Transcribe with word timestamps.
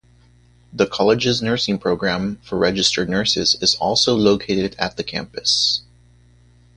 The 0.73 0.87
college's 0.87 1.43
nursing 1.43 1.77
program 1.77 2.37
for 2.37 2.57
registered 2.57 3.07
nurses 3.07 3.55
is 3.61 3.75
also 3.75 4.15
located 4.15 4.75
at 4.79 4.97
the 4.97 5.03
campus. 5.03 5.83